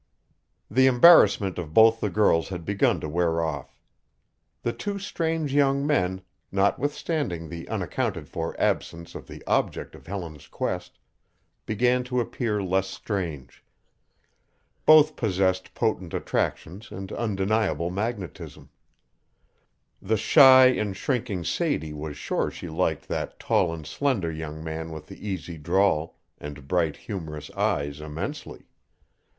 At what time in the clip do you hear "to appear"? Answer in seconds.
12.05-12.63